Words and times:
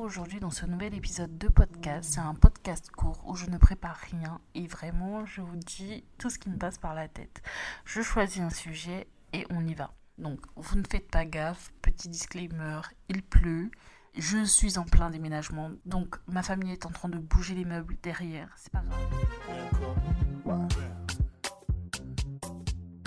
Aujourd'hui 0.00 0.40
dans 0.40 0.50
ce 0.50 0.66
nouvel 0.66 0.94
épisode 0.94 1.38
de 1.38 1.48
podcast. 1.48 2.12
C'est 2.14 2.20
un 2.20 2.34
podcast 2.34 2.90
court 2.90 3.22
où 3.26 3.34
je 3.34 3.46
ne 3.46 3.58
prépare 3.58 3.96
rien 3.96 4.40
et 4.54 4.66
vraiment 4.66 5.24
je 5.24 5.40
vous 5.40 5.56
dis 5.56 6.04
tout 6.18 6.30
ce 6.30 6.38
qui 6.38 6.50
me 6.50 6.56
passe 6.56 6.78
par 6.78 6.94
la 6.94 7.08
tête. 7.08 7.42
Je 7.84 8.00
choisis 8.02 8.40
un 8.40 8.50
sujet 8.50 9.08
et 9.32 9.46
on 9.50 9.66
y 9.66 9.74
va. 9.74 9.92
Donc 10.16 10.40
vous 10.56 10.76
ne 10.76 10.84
faites 10.88 11.10
pas 11.10 11.24
gaffe, 11.24 11.72
petit 11.82 12.08
disclaimer, 12.08 12.80
il 13.08 13.22
pleut. 13.22 13.70
Je 14.16 14.44
suis 14.44 14.78
en 14.78 14.84
plein 14.84 15.10
déménagement, 15.10 15.70
donc 15.84 16.16
ma 16.26 16.42
famille 16.42 16.72
est 16.72 16.86
en 16.86 16.90
train 16.90 17.08
de 17.08 17.18
bouger 17.18 17.54
les 17.54 17.64
meubles 17.64 17.96
derrière, 18.02 18.48
c'est 18.56 18.72
pas 18.72 18.82
grave. 18.82 20.68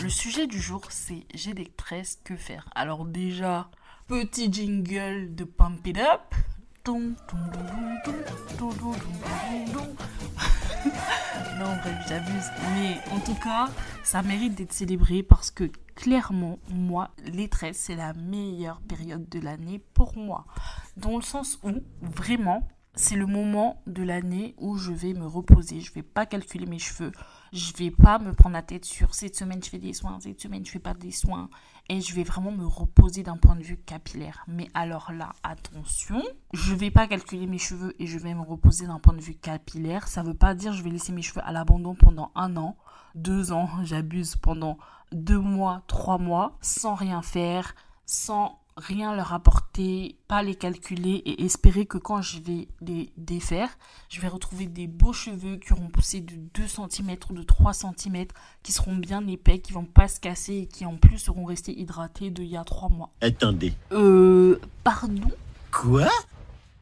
Le 0.02 0.10
sujet 0.10 0.48
du 0.48 0.60
jour, 0.60 0.82
c'est 0.90 1.26
j'ai 1.34 1.54
des 1.54 1.68
tresses, 1.68 2.20
que 2.24 2.36
faire? 2.36 2.70
Alors 2.76 3.06
déjà, 3.06 3.70
petit 4.08 4.52
jingle 4.52 5.36
de 5.36 5.44
Pump 5.44 5.86
It 5.86 5.98
Up 5.98 6.34
non, 11.60 11.76
bref, 11.78 11.96
j'abuse. 12.08 12.50
Mais 12.74 12.98
en 13.12 13.20
tout 13.20 13.36
cas, 13.36 13.70
ça 14.04 14.24
mérite 14.24 14.56
d'être 14.56 14.74
célébré 14.74 15.22
parce 15.22 15.52
que 15.52 15.66
clairement, 15.96 16.58
moi, 16.70 17.12
les 17.24 17.48
13, 17.48 17.76
c'est 17.76 17.96
la 17.96 18.14
meilleure 18.14 18.82
période 18.82 19.30
de 19.30 19.40
l'année 19.40 19.80
pour 19.94 20.18
moi. 20.18 20.46
Dans 20.98 21.16
le 21.18 21.22
sens 21.22 21.60
où, 21.64 21.72
vraiment, 22.02 22.68
c'est 22.96 23.16
le 23.16 23.28
moment 23.28 23.82
de 23.86 24.04
l'année 24.04 24.56
où 24.58 24.78
je 24.78 24.92
vais 24.92 25.14
me 25.14 25.28
reposer. 25.28 25.82
Je 25.82 25.94
vais 25.94 26.02
pas 26.02 26.26
calculer 26.26 26.66
mes 26.66 26.80
cheveux. 26.80 27.12
Je 27.52 27.74
vais 27.74 27.92
pas 27.92 28.18
me 28.18 28.32
prendre 28.32 28.54
la 28.54 28.62
tête 28.62 28.86
sur 28.86 29.14
cette 29.14 29.36
semaine 29.36 29.62
je 29.62 29.70
fais 29.70 29.78
des 29.78 29.92
soins, 29.92 30.18
cette 30.22 30.40
semaine 30.40 30.66
je 30.66 30.72
fais 30.72 30.80
pas 30.80 30.94
des 30.94 31.12
soins. 31.12 31.50
Et 31.90 32.00
je 32.00 32.16
vais 32.16 32.24
vraiment 32.24 32.52
me 32.52 32.66
reposer 32.66 33.24
d'un 33.24 33.36
point 33.36 33.58
de 33.58 33.64
vue 33.64 33.76
capillaire. 33.76 34.46
Mais 34.48 34.70
alors 34.74 35.12
là, 35.12 35.34
attention, 35.44 36.22
je 36.54 36.74
vais 36.74 36.92
pas 36.92 37.08
calculer 37.08 37.48
mes 37.48 37.58
cheveux 37.58 37.94
et 38.00 38.08
je 38.08 38.18
vais 38.18 38.34
me 38.34 38.42
reposer 38.42 38.88
d'un 38.88 39.00
point 39.00 39.14
de 39.14 39.20
vue 39.20 39.36
capillaire. 39.36 40.08
Ça 40.08 40.24
veut 40.24 40.34
pas 40.34 40.56
dire 40.56 40.72
je 40.72 40.82
vais 40.82 40.92
laisser 40.92 41.12
mes 41.12 41.22
cheveux 41.22 41.42
à 41.44 41.52
l'abandon 41.52 41.94
pendant 41.94 42.32
un 42.36 42.56
an, 42.56 42.78
deux 43.16 43.52
ans, 43.52 43.70
j'abuse 43.84 44.38
pendant 44.38 44.78
deux 45.12 45.40
mois, 45.40 45.84
trois 45.88 46.18
mois, 46.18 46.58
sans 46.62 46.96
rien 46.96 47.22
faire, 47.22 47.76
sans 48.06 48.61
rien 48.78 49.16
leur 49.16 49.34
apporter, 49.34 50.16
pas 50.28 50.44
les 50.44 50.56
calculer 50.56 51.22
et 51.26 51.44
espérer 51.44 51.86
que 51.86 51.98
quand 51.98 52.22
je 52.22 52.40
vais 52.40 52.68
les 52.82 53.12
défaire, 53.18 53.70
je 54.10 54.22
vais 54.22 54.28
retrouver 54.28 54.66
des 54.66 54.88
beaux 54.88 55.14
cheveux 55.14 55.58
qui 55.58 55.74
auront 55.74 55.90
poussé 55.90 56.22
de 56.22 56.36
2 56.36 56.68
cm 56.68 57.18
ou 57.30 57.34
de 57.34 57.44
3 57.44 57.74
cm, 57.74 58.26
qui 58.64 58.72
seront 58.72 58.96
bien 58.96 59.26
épais, 59.28 59.60
qui 59.60 59.74
vont 59.74 59.86
pas 59.86 60.08
se 60.08 60.20
casser 60.20 60.56
et 60.56 60.66
qui 60.68 60.86
en 60.86 60.98
plus 60.98 61.20
seront 61.20 61.46
restés 61.46 61.78
hydratés 61.80 62.30
d'il 62.30 62.46
y 62.46 62.58
a 62.58 62.64
3 62.64 62.90
mois. 62.90 63.12
Attendez. 63.22 63.74
Euh, 63.92 64.60
pardon? 64.84 65.30
Quoi? 65.72 66.10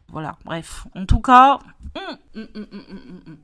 Voilà, 0.10 0.38
bref. 0.46 0.88
En 0.96 1.06
tout 1.06 1.22
cas, 1.22 1.60
hum, 1.96 2.18
hum, 2.36 2.48
hum, 2.56 3.38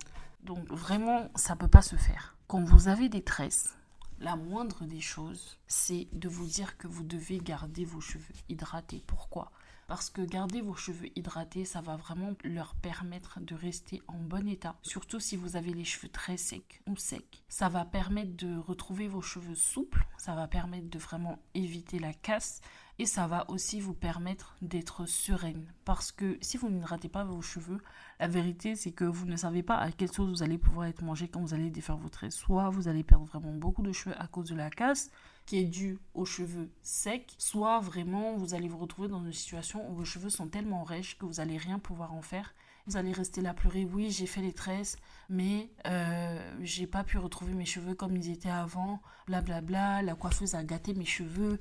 donc 0.44 0.60
vraiment, 0.70 1.30
ça 1.36 1.56
peut 1.56 1.68
pas 1.68 1.82
se 1.82 1.96
faire. 1.96 2.36
Quand 2.48 2.64
vous 2.64 2.88
avez 2.88 3.10
des 3.10 3.22
tresses, 3.22 3.74
la 4.20 4.36
moindre 4.36 4.86
des 4.86 5.02
choses, 5.02 5.58
c'est 5.68 6.08
de 6.14 6.30
vous 6.30 6.46
dire 6.46 6.78
que 6.78 6.88
vous 6.88 7.04
devez 7.04 7.38
garder 7.40 7.86
vos 7.86 8.02
cheveux 8.02 8.34
hydratés. 8.50 9.04
Pourquoi? 9.06 9.52
Parce 9.88 10.10
que 10.10 10.22
garder 10.22 10.62
vos 10.62 10.76
cheveux 10.76 11.10
hydratés, 11.16 11.64
ça 11.64 11.82
va 11.82 11.96
vraiment 11.96 12.34
leur 12.44 12.74
permettre 12.76 13.40
de 13.40 13.54
rester 13.54 14.02
en 14.08 14.18
bon 14.18 14.48
état. 14.48 14.76
Surtout 14.82 15.20
si 15.20 15.36
vous 15.36 15.56
avez 15.56 15.74
les 15.74 15.84
cheveux 15.84 16.10
très 16.10 16.38
secs 16.38 16.82
ou 16.88 16.98
secs. 16.98 17.44
Ça 17.50 17.70
va 17.70 17.86
permettre 17.86 18.36
de 18.36 18.58
retrouver 18.58 19.08
vos 19.08 19.22
cheveux 19.22 19.56
souples. 19.56 20.06
Ça 20.18 20.34
va 20.34 20.48
permettre 20.48 20.90
de 20.90 20.98
vraiment 20.98 21.38
éviter 21.54 22.00
la 22.00 22.14
casse. 22.14 22.62
Et 22.98 23.06
ça 23.06 23.28
va 23.28 23.50
aussi 23.50 23.82
vous 23.82 23.94
permettre 23.94 24.56
d'être 24.62 25.06
sereine. 25.06 25.72
Parce 25.84 26.14
que 26.14 26.38
si 26.42 26.58
vous 26.58 26.70
n'hydratez 26.70 27.10
pas 27.10 27.26
vos 27.26 27.42
cheveux, 27.42 27.82
la 28.20 28.28
vérité 28.28 28.76
c'est 28.76 28.94
que 28.94 29.04
vous 29.04 29.26
ne 29.26 29.36
savez 29.36 29.64
pas 29.64 29.76
à 29.76 29.92
quelle 29.92 30.12
sauce 30.12 30.30
vous 30.30 30.44
allez 30.44 30.58
pouvoir 30.58 30.88
être 30.88 31.04
mangé 31.04 31.28
quand 31.28 31.42
vous 31.42 31.54
allez 31.54 31.70
défaire 31.70 31.98
vos 31.98 32.10
traits. 32.10 32.32
Soit 32.32 32.70
vous 32.70 32.88
allez 32.88 33.04
perdre 33.04 33.26
vraiment 33.26 33.54
beaucoup 33.54 33.84
de 33.84 33.92
cheveux 33.92 34.16
à 34.20 34.28
cause 34.28 34.50
de 34.50 34.56
la 34.56 34.70
casse 34.70 35.12
qui 35.46 35.58
est 35.58 35.66
due 35.66 36.00
aux 36.14 36.26
cheveux 36.26 36.70
secs, 36.82 37.36
soit 37.38 37.80
vraiment 37.80 38.36
vous 38.36 38.54
allez 38.54 38.68
vous 38.68 38.78
retrouver 38.78 39.08
dans 39.08 39.24
une 39.24 39.34
situation 39.34 39.90
où 39.90 39.96
vos 39.96 40.06
cheveux 40.06 40.30
sont 40.30 40.48
tellement 40.48 40.84
rêches 40.84 41.18
que 41.18 41.26
vous 41.26 41.40
allez 41.40 41.58
rien 41.58 41.80
pouvoir 41.80 42.14
en 42.14 42.22
faire. 42.22 42.54
Vous 42.88 42.98
allez 42.98 43.12
rester 43.12 43.42
là 43.42 43.54
pleurer, 43.54 43.86
oui 43.86 44.12
j'ai 44.12 44.28
fait 44.28 44.42
les 44.42 44.54
tresses, 44.54 44.98
mais 45.28 45.72
euh, 45.88 46.56
j'ai 46.62 46.86
pas 46.86 47.04
pu 47.04 47.18
retrouver 47.18 47.54
mes 47.54 47.66
cheveux 47.66 47.96
comme 47.96 48.16
ils 48.16 48.30
étaient 48.30 48.50
avant, 48.50 49.02
blablabla, 49.26 50.04
la 50.04 50.14
coiffeuse 50.14 50.54
a 50.54 50.64
gâté 50.64 50.94
mes 50.94 51.06
cheveux. 51.06 51.60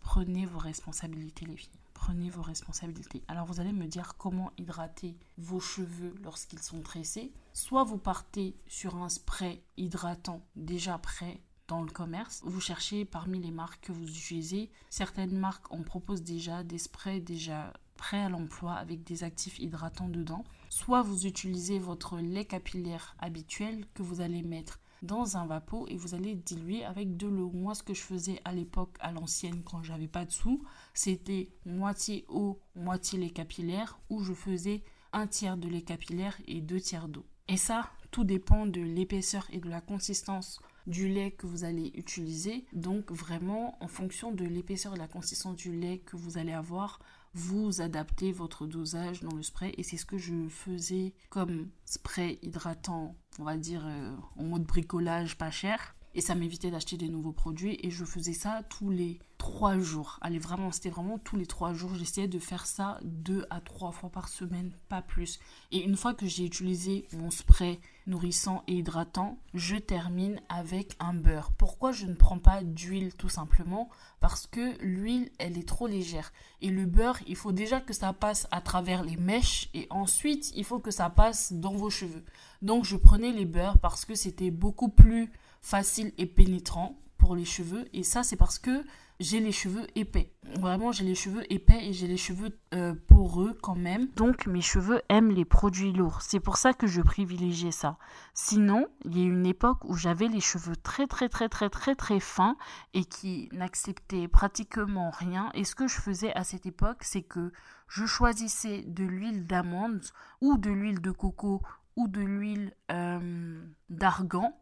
Prenez 0.00 0.46
vos 0.46 0.58
responsabilités 0.58 1.46
les 1.46 1.56
filles, 1.56 1.70
prenez 1.94 2.30
vos 2.30 2.42
responsabilités. 2.42 3.24
Alors 3.26 3.46
vous 3.46 3.58
allez 3.60 3.72
me 3.72 3.86
dire 3.86 4.14
comment 4.18 4.52
hydrater 4.56 5.16
vos 5.36 5.60
cheveux 5.60 6.14
lorsqu'ils 6.22 6.62
sont 6.62 6.80
tressés. 6.82 7.32
Soit 7.52 7.82
vous 7.82 7.98
partez 7.98 8.54
sur 8.68 8.96
un 8.96 9.08
spray 9.08 9.64
hydratant 9.76 10.42
déjà 10.54 10.96
prêt 10.98 11.40
dans 11.72 11.80
le 11.80 11.90
commerce. 11.90 12.42
Vous 12.44 12.60
cherchez 12.60 13.06
parmi 13.06 13.40
les 13.40 13.50
marques 13.50 13.86
que 13.86 13.92
vous 13.92 14.06
utilisez. 14.06 14.70
Certaines 14.90 15.34
marques 15.34 15.72
en 15.72 15.82
proposent 15.82 16.22
déjà 16.22 16.62
des 16.62 16.76
sprays 16.76 17.20
déjà 17.20 17.72
prêts 17.96 18.20
à 18.20 18.28
l'emploi 18.28 18.74
avec 18.74 19.04
des 19.04 19.24
actifs 19.24 19.58
hydratants 19.58 20.10
dedans. 20.10 20.44
Soit 20.68 21.00
vous 21.00 21.26
utilisez 21.26 21.78
votre 21.78 22.18
lait 22.18 22.44
capillaire 22.44 23.16
habituel 23.18 23.86
que 23.94 24.02
vous 24.02 24.20
allez 24.20 24.42
mettre 24.42 24.80
dans 25.00 25.38
un 25.38 25.46
vapeau 25.46 25.86
et 25.88 25.96
vous 25.96 26.14
allez 26.14 26.34
diluer 26.34 26.84
avec 26.84 27.16
de 27.16 27.26
l'eau. 27.26 27.50
Moi, 27.54 27.74
ce 27.74 27.82
que 27.82 27.94
je 27.94 28.02
faisais 28.02 28.38
à 28.44 28.52
l'époque, 28.52 28.94
à 29.00 29.10
l'ancienne, 29.10 29.62
quand 29.64 29.82
j'avais 29.82 30.08
pas 30.08 30.26
de 30.26 30.30
sous, 30.30 30.62
c'était 30.92 31.48
moitié 31.64 32.26
eau, 32.28 32.60
moitié 32.76 33.18
lait 33.18 33.30
capillaire, 33.30 33.98
où 34.10 34.22
je 34.22 34.34
faisais 34.34 34.84
un 35.14 35.26
tiers 35.26 35.56
de 35.56 35.68
lait 35.68 35.80
capillaire 35.80 36.36
et 36.46 36.60
deux 36.60 36.80
tiers 36.80 37.08
d'eau. 37.08 37.24
Et 37.48 37.56
ça, 37.56 37.88
tout 38.10 38.24
dépend 38.24 38.66
de 38.66 38.82
l'épaisseur 38.82 39.46
et 39.50 39.58
de 39.58 39.70
la 39.70 39.80
consistance 39.80 40.60
du 40.86 41.08
lait 41.08 41.30
que 41.30 41.46
vous 41.46 41.64
allez 41.64 41.92
utiliser. 41.94 42.64
Donc 42.72 43.10
vraiment, 43.10 43.76
en 43.80 43.88
fonction 43.88 44.32
de 44.32 44.44
l'épaisseur 44.44 44.92
et 44.92 44.96
de 44.96 45.00
la 45.00 45.08
consistance 45.08 45.56
du 45.56 45.72
lait 45.72 45.98
que 45.98 46.16
vous 46.16 46.38
allez 46.38 46.52
avoir, 46.52 47.00
vous 47.34 47.80
adaptez 47.80 48.32
votre 48.32 48.66
dosage 48.66 49.20
dans 49.20 49.34
le 49.34 49.42
spray. 49.42 49.72
Et 49.78 49.82
c'est 49.82 49.96
ce 49.96 50.06
que 50.06 50.18
je 50.18 50.48
faisais 50.48 51.14
comme 51.30 51.68
spray 51.84 52.38
hydratant, 52.42 53.16
on 53.38 53.44
va 53.44 53.56
dire 53.56 53.82
euh, 53.86 54.14
en 54.36 54.44
mode 54.44 54.64
bricolage 54.64 55.38
pas 55.38 55.50
cher. 55.50 55.94
Et 56.14 56.20
ça 56.20 56.34
m'évitait 56.34 56.70
d'acheter 56.70 56.98
des 56.98 57.08
nouveaux 57.08 57.32
produits. 57.32 57.78
Et 57.82 57.90
je 57.90 58.04
faisais 58.04 58.34
ça 58.34 58.62
tous 58.68 58.90
les 58.90 59.18
trois 59.38 59.78
jours. 59.78 60.18
Allez, 60.20 60.38
vraiment, 60.38 60.70
c'était 60.70 60.90
vraiment 60.90 61.18
tous 61.18 61.36
les 61.36 61.46
trois 61.46 61.72
jours. 61.72 61.94
J'essayais 61.94 62.28
de 62.28 62.38
faire 62.38 62.66
ça 62.66 63.00
deux 63.02 63.46
à 63.48 63.62
trois 63.62 63.92
fois 63.92 64.10
par 64.10 64.28
semaine, 64.28 64.76
pas 64.90 65.00
plus. 65.00 65.40
Et 65.70 65.82
une 65.82 65.96
fois 65.96 66.12
que 66.12 66.26
j'ai 66.26 66.44
utilisé 66.44 67.08
mon 67.14 67.30
spray 67.30 67.80
nourrissant 68.06 68.62
et 68.66 68.74
hydratant, 68.74 69.38
je 69.54 69.76
termine 69.76 70.40
avec 70.48 70.96
un 70.98 71.14
beurre. 71.14 71.52
Pourquoi 71.52 71.92
je 71.92 72.06
ne 72.06 72.14
prends 72.14 72.38
pas 72.38 72.62
d'huile 72.62 73.14
tout 73.14 73.28
simplement? 73.28 73.88
Parce 74.20 74.46
que 74.46 74.76
l'huile, 74.82 75.30
elle 75.38 75.58
est 75.58 75.68
trop 75.68 75.86
légère. 75.86 76.32
Et 76.60 76.70
le 76.70 76.86
beurre, 76.86 77.18
il 77.26 77.36
faut 77.36 77.52
déjà 77.52 77.80
que 77.80 77.92
ça 77.92 78.12
passe 78.12 78.46
à 78.50 78.60
travers 78.60 79.04
les 79.04 79.16
mèches 79.16 79.68
et 79.74 79.86
ensuite, 79.90 80.52
il 80.56 80.64
faut 80.64 80.80
que 80.80 80.90
ça 80.90 81.10
passe 81.10 81.52
dans 81.52 81.74
vos 81.74 81.90
cheveux. 81.90 82.24
Donc, 82.60 82.84
je 82.84 82.96
prenais 82.96 83.32
les 83.32 83.46
beurres 83.46 83.78
parce 83.78 84.04
que 84.04 84.14
c'était 84.14 84.50
beaucoup 84.50 84.88
plus 84.88 85.30
facile 85.60 86.12
et 86.18 86.26
pénétrant 86.26 86.98
pour 87.18 87.36
les 87.36 87.44
cheveux. 87.44 87.88
Et 87.92 88.02
ça, 88.02 88.22
c'est 88.22 88.36
parce 88.36 88.58
que 88.58 88.84
j'ai 89.22 89.40
les 89.40 89.52
cheveux 89.52 89.86
épais. 89.94 90.32
Vraiment, 90.58 90.92
j'ai 90.92 91.04
les 91.04 91.14
cheveux 91.14 91.50
épais 91.52 91.86
et 91.86 91.92
j'ai 91.92 92.06
les 92.06 92.16
cheveux 92.16 92.50
euh, 92.74 92.94
poreux 93.06 93.56
quand 93.62 93.76
même. 93.76 94.08
Donc, 94.16 94.46
mes 94.46 94.60
cheveux 94.60 95.00
aiment 95.08 95.30
les 95.30 95.44
produits 95.44 95.92
lourds. 95.92 96.22
C'est 96.22 96.40
pour 96.40 96.56
ça 96.56 96.72
que 96.72 96.86
je 96.86 97.00
privilégiais 97.00 97.70
ça. 97.70 97.96
Sinon, 98.34 98.88
il 99.04 99.18
y 99.18 99.22
a 99.22 99.26
une 99.26 99.46
époque 99.46 99.84
où 99.84 99.94
j'avais 99.94 100.28
les 100.28 100.40
cheveux 100.40 100.76
très, 100.76 101.06
très, 101.06 101.28
très, 101.28 101.48
très, 101.48 101.70
très, 101.70 101.94
très 101.94 102.20
fins 102.20 102.56
et 102.94 103.04
qui 103.04 103.48
n'acceptaient 103.52 104.28
pratiquement 104.28 105.10
rien. 105.10 105.50
Et 105.54 105.64
ce 105.64 105.74
que 105.74 105.86
je 105.86 106.00
faisais 106.00 106.34
à 106.34 106.44
cette 106.44 106.66
époque, 106.66 107.02
c'est 107.02 107.22
que 107.22 107.52
je 107.88 108.04
choisissais 108.04 108.82
de 108.86 109.04
l'huile 109.04 109.46
d'amande 109.46 110.02
ou 110.40 110.58
de 110.58 110.70
l'huile 110.70 111.00
de 111.00 111.12
coco 111.12 111.62
ou 111.96 112.08
de 112.08 112.20
l'huile 112.20 112.74
euh, 112.90 113.62
d'argan 113.90 114.58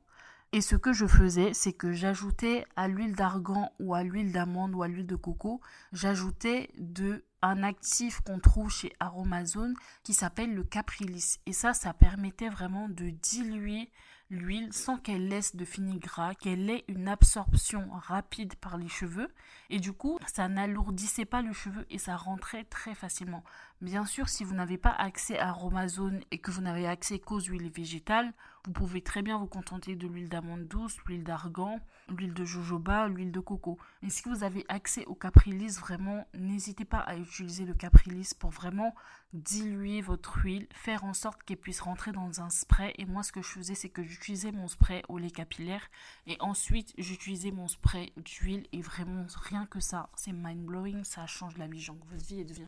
et 0.52 0.60
ce 0.60 0.74
que 0.74 0.92
je 0.92 1.06
faisais, 1.06 1.54
c'est 1.54 1.72
que 1.72 1.92
j'ajoutais 1.92 2.64
à 2.74 2.88
l'huile 2.88 3.14
d'argan 3.14 3.72
ou 3.78 3.94
à 3.94 4.02
l'huile 4.02 4.32
d'amande 4.32 4.74
ou 4.74 4.82
à 4.82 4.88
l'huile 4.88 5.06
de 5.06 5.14
coco, 5.14 5.60
j'ajoutais 5.92 6.70
de 6.76 7.24
un 7.42 7.62
actif 7.62 8.20
qu'on 8.20 8.38
trouve 8.38 8.70
chez 8.70 8.92
Aromazone 9.00 9.74
qui 10.02 10.12
s'appelle 10.12 10.54
le 10.54 10.64
Caprilis. 10.64 11.38
Et 11.46 11.52
ça, 11.52 11.72
ça 11.72 11.94
permettait 11.94 12.48
vraiment 12.48 12.88
de 12.88 13.10
diluer 13.10 13.90
l'huile 14.30 14.72
sans 14.72 14.96
qu'elle 14.96 15.28
laisse 15.28 15.56
de 15.56 15.64
fini 15.64 15.98
gras, 15.98 16.34
qu'elle 16.34 16.70
ait 16.70 16.84
une 16.88 17.08
absorption 17.08 17.88
rapide 17.92 18.54
par 18.56 18.76
les 18.78 18.88
cheveux. 18.88 19.28
Et 19.70 19.80
du 19.80 19.92
coup, 19.92 20.18
ça 20.26 20.48
n'alourdissait 20.48 21.24
pas 21.24 21.42
le 21.42 21.52
cheveu 21.52 21.86
et 21.90 21.98
ça 21.98 22.16
rentrait 22.16 22.64
très 22.64 22.94
facilement. 22.94 23.44
Bien 23.80 24.06
sûr, 24.06 24.28
si 24.28 24.44
vous 24.44 24.54
n'avez 24.54 24.78
pas 24.78 24.90
accès 24.90 25.38
à 25.38 25.48
Aromazone 25.48 26.20
et 26.30 26.38
que 26.38 26.50
vous 26.50 26.60
n'avez 26.60 26.86
accès 26.86 27.18
qu'aux 27.18 27.40
huiles 27.40 27.70
végétales, 27.70 28.32
vous 28.66 28.72
pouvez 28.72 29.00
très 29.00 29.22
bien 29.22 29.38
vous 29.38 29.46
contenter 29.46 29.96
de 29.96 30.06
l'huile 30.06 30.28
d'amande 30.28 30.66
douce, 30.66 30.96
l'huile 31.06 31.24
d'argan, 31.24 31.80
l'huile 32.08 32.34
de 32.34 32.44
jojoba, 32.44 33.08
l'huile 33.08 33.32
de 33.32 33.40
coco. 33.40 33.78
Mais 34.02 34.10
si 34.10 34.22
vous 34.28 34.44
avez 34.44 34.64
accès 34.68 35.06
au 35.06 35.14
Caprilis, 35.14 35.78
vraiment, 35.80 36.26
n'hésitez 36.34 36.84
pas 36.84 36.98
à 36.98 37.16
utiliser 37.16 37.64
le 37.64 37.74
Caprilis 37.74 38.32
pour 38.38 38.50
vraiment 38.50 38.94
diluer 39.32 40.02
votre 40.02 40.38
huile, 40.38 40.66
faire 40.72 41.04
en 41.04 41.14
sorte 41.14 41.42
qu'elle 41.44 41.56
puisse 41.56 41.80
rentrer 41.80 42.12
dans 42.12 42.40
un 42.40 42.50
spray. 42.50 42.92
Et 42.98 43.06
moi, 43.06 43.22
ce 43.22 43.32
que 43.32 43.42
je 43.42 43.48
faisais, 43.48 43.74
c'est 43.74 43.88
que 43.88 44.02
j'utilisais 44.02 44.52
mon 44.52 44.68
spray 44.68 45.02
au 45.08 45.18
lait 45.18 45.30
capillaire 45.30 45.88
et 46.26 46.36
ensuite 46.40 46.92
j'utilisais 46.98 47.52
mon 47.52 47.68
spray 47.68 48.12
d'huile 48.16 48.66
et 48.72 48.82
vraiment 48.82 49.26
rien 49.36 49.66
que 49.66 49.80
ça, 49.80 50.10
c'est 50.16 50.32
mind 50.32 50.64
blowing, 50.64 51.04
ça 51.04 51.26
change 51.26 51.56
la 51.56 51.66
vie. 51.66 51.80
Genre, 51.80 51.96
votre 52.10 52.24
vie 52.26 52.40
elle 52.40 52.46
devient 52.46 52.66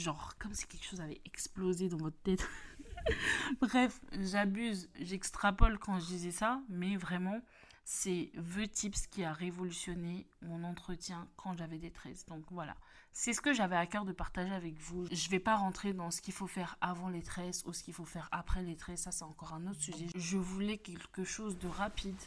genre 0.00 0.34
comme 0.38 0.54
si 0.54 0.66
quelque 0.66 0.84
chose 0.84 1.00
avait 1.00 1.20
explosé 1.24 1.88
dans 1.88 1.98
votre 1.98 2.18
tête. 2.22 2.46
Bref, 3.60 4.00
j'abuse, 4.20 4.88
j'extrapole 5.00 5.78
quand 5.78 5.98
je 5.98 6.06
disais 6.06 6.30
ça, 6.30 6.60
mais 6.68 6.96
vraiment, 6.96 7.40
c'est 7.84 8.30
The 8.34 8.70
Tips 8.70 9.06
qui 9.08 9.24
a 9.24 9.32
révolutionné 9.32 10.26
mon 10.42 10.64
entretien 10.64 11.28
quand 11.36 11.56
j'avais 11.56 11.78
des 11.78 11.90
tresses. 11.90 12.24
Donc 12.26 12.44
voilà, 12.50 12.76
c'est 13.12 13.32
ce 13.32 13.40
que 13.40 13.52
j'avais 13.52 13.76
à 13.76 13.86
cœur 13.86 14.04
de 14.04 14.12
partager 14.12 14.54
avec 14.54 14.78
vous. 14.80 15.06
Je 15.10 15.26
ne 15.26 15.30
vais 15.30 15.40
pas 15.40 15.56
rentrer 15.56 15.92
dans 15.92 16.10
ce 16.10 16.22
qu'il 16.22 16.34
faut 16.34 16.46
faire 16.46 16.76
avant 16.80 17.08
les 17.08 17.22
tresses 17.22 17.62
ou 17.66 17.72
ce 17.72 17.82
qu'il 17.82 17.94
faut 17.94 18.04
faire 18.04 18.28
après 18.32 18.62
les 18.62 18.76
tresses, 18.76 19.02
ça 19.02 19.12
c'est 19.12 19.24
encore 19.24 19.52
un 19.52 19.66
autre 19.66 19.80
sujet. 19.80 20.06
Je 20.16 20.36
voulais 20.36 20.78
quelque 20.78 21.24
chose 21.24 21.58
de 21.58 21.68
rapide. 21.68 22.20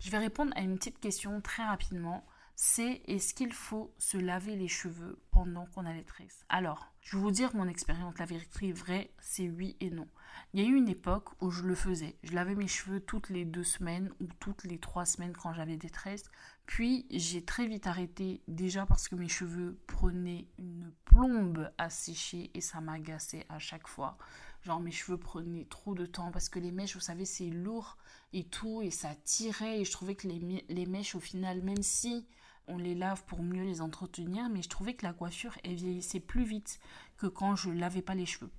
Je 0.00 0.10
vais 0.10 0.18
répondre 0.18 0.52
à 0.54 0.60
une 0.60 0.76
petite 0.78 1.00
question 1.00 1.40
très 1.40 1.64
rapidement 1.64 2.24
c'est 2.60 3.02
est-ce 3.06 3.34
qu'il 3.34 3.52
faut 3.52 3.94
se 3.98 4.16
laver 4.16 4.56
les 4.56 4.66
cheveux 4.66 5.16
pendant 5.38 5.66
qu'on 5.66 5.86
a 5.86 5.92
les 5.92 6.02
tresses 6.02 6.44
Alors, 6.48 6.92
je 7.00 7.16
vais 7.16 7.22
vous 7.22 7.30
dire 7.30 7.54
mon 7.54 7.68
expérience, 7.68 8.18
la 8.18 8.24
vérité 8.24 8.72
vraie, 8.72 9.12
c'est 9.20 9.48
oui 9.48 9.76
et 9.78 9.88
non. 9.88 10.08
Il 10.52 10.60
y 10.60 10.64
a 10.64 10.68
eu 10.68 10.74
une 10.74 10.88
époque 10.88 11.28
où 11.40 11.52
je 11.52 11.62
le 11.62 11.76
faisais. 11.76 12.18
Je 12.24 12.34
lavais 12.34 12.56
mes 12.56 12.66
cheveux 12.66 12.98
toutes 12.98 13.30
les 13.30 13.44
deux 13.44 13.62
semaines 13.62 14.10
ou 14.18 14.26
toutes 14.40 14.64
les 14.64 14.80
trois 14.80 15.06
semaines 15.06 15.36
quand 15.36 15.52
j'avais 15.52 15.76
des 15.76 15.90
tresses. 15.90 16.24
Puis 16.66 17.06
j'ai 17.10 17.44
très 17.44 17.68
vite 17.68 17.86
arrêté, 17.86 18.42
déjà 18.48 18.84
parce 18.84 19.06
que 19.06 19.14
mes 19.14 19.28
cheveux 19.28 19.78
prenaient 19.86 20.48
une 20.58 20.90
plombe 21.04 21.70
à 21.78 21.88
sécher 21.88 22.50
et 22.54 22.60
ça 22.60 22.80
m'agaçait 22.80 23.46
à 23.48 23.60
chaque 23.60 23.86
fois. 23.86 24.18
Genre 24.62 24.80
mes 24.80 24.90
cheveux 24.90 25.18
prenaient 25.18 25.66
trop 25.66 25.94
de 25.94 26.04
temps 26.04 26.32
parce 26.32 26.48
que 26.48 26.58
les 26.58 26.72
mèches, 26.72 26.94
vous 26.94 27.00
savez, 27.00 27.26
c'est 27.26 27.50
lourd 27.50 27.96
et 28.32 28.42
tout 28.42 28.82
et 28.82 28.90
ça 28.90 29.14
tirait 29.22 29.78
et 29.80 29.84
je 29.84 29.92
trouvais 29.92 30.16
que 30.16 30.26
les, 30.26 30.64
les 30.68 30.86
mèches 30.86 31.14
au 31.14 31.20
final, 31.20 31.62
même 31.62 31.82
si 31.82 32.26
on 32.68 32.78
les 32.78 32.94
lave 32.94 33.24
pour 33.24 33.42
mieux 33.42 33.64
les 33.64 33.80
entretenir, 33.80 34.48
mais 34.48 34.62
je 34.62 34.68
trouvais 34.68 34.94
que 34.94 35.06
la 35.06 35.12
coiffure 35.12 35.58
elle 35.64 35.74
vieillissait 35.74 36.20
plus 36.20 36.44
vite 36.44 36.78
que 37.16 37.26
quand 37.26 37.56
je 37.56 37.70
lavais 37.70 38.02
pas 38.02 38.14
les 38.14 38.26
cheveux. 38.26 38.50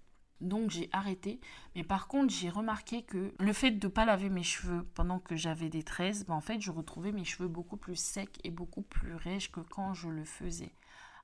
Donc 0.42 0.70
j'ai 0.70 0.90
arrêté. 0.92 1.40
Mais 1.76 1.84
par 1.84 2.08
contre, 2.08 2.34
j'ai 2.34 2.50
remarqué 2.50 3.04
que 3.04 3.34
le 3.40 3.54
fait 3.54 3.72
de 3.72 3.88
ne 3.88 3.92
pas 3.92 4.06
laver 4.06 4.30
mes 4.30 4.44
cheveux 4.44 4.86
pendant 4.96 5.20
que 5.20 5.36
j'avais 5.36 5.70
des 5.70 5.84
tresses, 5.84 6.26
ben 6.26 6.36
en 6.36 6.42
fait, 6.42 6.62
je 6.62 6.72
retrouvais 6.72 7.12
mes 7.12 7.26
cheveux 7.26 7.50
beaucoup 7.50 7.78
plus 7.78 7.98
secs 7.98 8.40
et 8.44 8.52
beaucoup 8.52 8.82
plus 8.82 9.16
rêches 9.16 9.52
que 9.52 9.60
quand 9.60 9.94
je 9.94 10.10
le 10.10 10.24
faisais. 10.24 10.74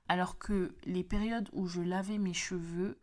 Alors 0.07 0.37
que 0.37 0.75
les 0.83 1.03
périodes 1.03 1.49
où 1.53 1.67
je 1.67 1.81
lavais 1.81 2.17
mes 2.17 2.33
cheveux, 2.33 2.99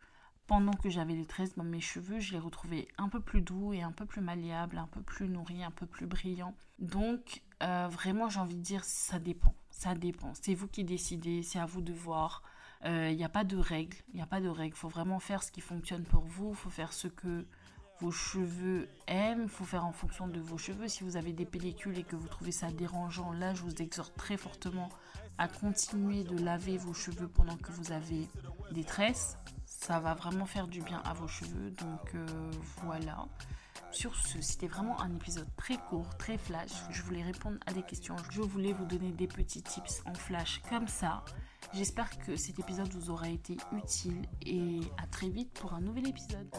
pendant 0.47 0.73
que 0.73 0.89
j'avais 0.89 1.15
des 1.15 1.25
tresses, 1.25 1.55
ben 1.55 1.63
mes 1.63 1.81
cheveux, 1.81 2.19
je 2.19 2.33
les 2.33 2.39
retrouvais 2.39 2.87
un 2.97 3.09
peu 3.09 3.19
plus 3.19 3.41
doux 3.41 3.73
et 3.73 3.81
un 3.81 3.91
peu 3.91 4.05
plus 4.05 4.21
malléables, 4.21 4.77
un 4.77 4.87
peu 4.87 5.01
plus 5.01 5.27
nourris, 5.29 5.63
un 5.63 5.71
peu 5.71 5.85
plus 5.85 6.05
brillants. 6.05 6.55
Donc, 6.79 7.41
euh, 7.63 7.87
vraiment, 7.89 8.29
j'ai 8.29 8.39
envie 8.39 8.55
de 8.55 8.61
dire, 8.61 8.83
ça 8.83 9.19
dépend. 9.19 9.55
Ça 9.73 9.95
dépend. 9.95 10.31
C'est 10.41 10.53
vous 10.53 10.67
qui 10.67 10.83
décidez, 10.83 11.41
c'est 11.43 11.59
à 11.59 11.65
vous 11.65 11.81
de 11.81 11.91
voir. 11.91 12.43
Il 12.85 12.89
euh, 12.89 13.13
n'y 13.13 13.23
a 13.23 13.29
pas 13.29 13.43
de 13.43 13.57
règles. 13.57 13.97
Il 14.13 14.15
n'y 14.15 14.21
a 14.21 14.27
pas 14.27 14.39
de 14.39 14.47
règles. 14.47 14.75
Il 14.75 14.79
faut 14.79 14.87
vraiment 14.87 15.19
faire 15.19 15.41
ce 15.41 15.51
qui 15.51 15.61
fonctionne 15.61 16.03
pour 16.03 16.23
vous. 16.23 16.51
Il 16.51 16.55
faut 16.55 16.69
faire 16.69 16.93
ce 16.93 17.07
que 17.07 17.45
vos 17.99 18.11
cheveux 18.11 18.87
aiment. 19.07 19.43
Il 19.43 19.49
faut 19.49 19.65
faire 19.65 19.85
en 19.85 19.91
fonction 19.91 20.27
de 20.27 20.39
vos 20.39 20.57
cheveux. 20.57 20.87
Si 20.87 21.03
vous 21.03 21.17
avez 21.17 21.33
des 21.33 21.45
pellicules 21.45 21.97
et 21.97 22.03
que 22.03 22.15
vous 22.15 22.27
trouvez 22.27 22.51
ça 22.51 22.71
dérangeant, 22.71 23.33
là, 23.33 23.53
je 23.55 23.63
vous 23.63 23.81
exhorte 23.81 24.15
très 24.15 24.37
fortement 24.37 24.89
à 25.37 25.47
continuer 25.47 26.23
de 26.23 26.37
laver 26.37 26.77
vos 26.77 26.93
cheveux 26.93 27.27
pendant 27.27 27.57
que 27.57 27.71
vous 27.71 27.91
avez 27.91 28.27
des 28.71 28.83
tresses. 28.83 29.37
Ça 29.65 29.99
va 29.99 30.13
vraiment 30.13 30.45
faire 30.45 30.67
du 30.67 30.81
bien 30.81 31.01
à 31.03 31.13
vos 31.13 31.27
cheveux. 31.27 31.71
Donc 31.71 32.13
euh, 32.13 32.51
voilà. 32.83 33.25
Sur 33.93 34.15
ce, 34.15 34.41
c'était 34.41 34.67
vraiment 34.67 34.99
un 35.01 35.15
épisode 35.15 35.47
très 35.55 35.77
court, 35.77 36.09
très 36.17 36.37
flash. 36.37 36.71
Je 36.89 37.03
voulais 37.03 37.21
répondre 37.21 37.57
à 37.67 37.73
des 37.73 37.83
questions. 37.83 38.15
Je 38.31 38.41
voulais 38.41 38.73
vous 38.73 38.85
donner 38.85 39.11
des 39.11 39.27
petits 39.27 39.61
tips 39.61 40.01
en 40.07 40.15
flash 40.15 40.61
comme 40.67 40.87
ça. 40.87 41.23
J'espère 41.73 42.09
que 42.17 42.35
cet 42.35 42.57
épisode 42.57 42.91
vous 42.91 43.11
aura 43.11 43.29
été 43.29 43.55
utile 43.71 44.25
et 44.41 44.79
à 44.97 45.05
très 45.05 45.29
vite 45.29 45.53
pour 45.53 45.73
un 45.73 45.81
nouvel 45.81 46.07
épisode. 46.07 46.49